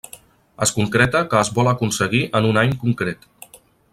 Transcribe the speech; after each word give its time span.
Es 0.65 0.71
concreta 0.77 1.21
que 1.33 1.41
es 1.41 1.51
vol 1.59 1.69
aconseguir 1.73 2.23
en 2.41 2.49
un 2.53 2.59
any 2.65 2.75
concret. 2.87 3.31